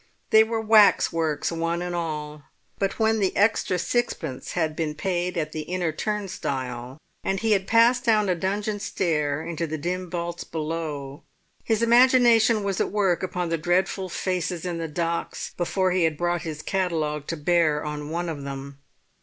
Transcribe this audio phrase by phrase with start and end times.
[0.31, 2.41] They were waxworks one and all.
[2.79, 7.67] But when the extra sixpence had been paid at the inner turnstile, and he had
[7.67, 11.21] passed down a dungeon stair into the dim vaults below,
[11.63, 16.17] his imagination was at work upon the dreadful faces in the docks before he had
[16.17, 18.79] brought his catalogue to bear on one of them.